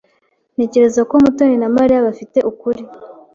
[0.55, 2.81] Ntekereza ko Mutoni na Mariya bafite ukuri.